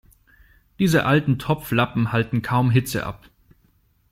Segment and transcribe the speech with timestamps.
[0.79, 3.29] Diese alten Topflappen halten kaum Hitze ab.